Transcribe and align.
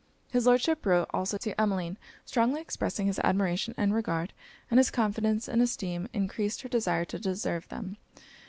His 0.29 0.47
Lordship 0.47 0.83
wrote 0.83 1.09
also 1.13 1.37
to 1.37 1.61
Emmeline, 1.61 1.99
strongly 2.25 2.59
expressing 2.59 3.05
his 3.05 3.19
admiration 3.19 3.75
and 3.77 3.93
regard, 3.93 4.33
and 4.71 4.79
his 4.79 4.89
confidence 4.89 5.47
and 5.47 5.61
esteem 5.61 6.07
encreased 6.11 6.63
her 6.63 6.69
desire 6.69 7.05
to 7.05 7.19
deserve 7.19 7.67
them. 7.67 7.97